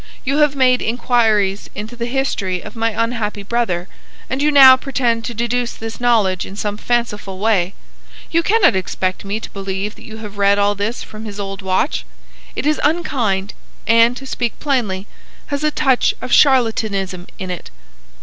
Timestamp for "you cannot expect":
8.31-9.23